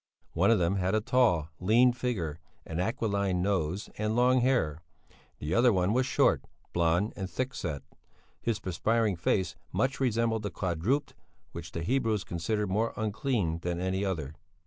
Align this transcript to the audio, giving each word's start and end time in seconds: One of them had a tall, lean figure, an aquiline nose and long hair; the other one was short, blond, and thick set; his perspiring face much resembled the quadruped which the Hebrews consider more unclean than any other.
One 0.33 0.49
of 0.49 0.57
them 0.57 0.77
had 0.77 0.95
a 0.95 0.99
tall, 0.99 1.49
lean 1.59 1.93
figure, 1.93 2.39
an 2.65 2.79
aquiline 2.79 3.43
nose 3.43 3.87
and 3.99 4.15
long 4.15 4.39
hair; 4.41 4.81
the 5.37 5.53
other 5.53 5.71
one 5.71 5.93
was 5.93 6.07
short, 6.07 6.43
blond, 6.73 7.13
and 7.15 7.29
thick 7.29 7.53
set; 7.53 7.83
his 8.41 8.59
perspiring 8.59 9.15
face 9.15 9.55
much 9.71 9.99
resembled 9.99 10.41
the 10.41 10.49
quadruped 10.49 11.13
which 11.51 11.71
the 11.73 11.83
Hebrews 11.83 12.23
consider 12.23 12.65
more 12.65 12.93
unclean 12.97 13.59
than 13.59 13.79
any 13.79 14.03
other. 14.03 14.33